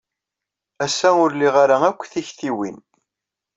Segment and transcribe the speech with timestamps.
[0.85, 2.77] Ass-a, ur liɣ ara akk tiktiwin.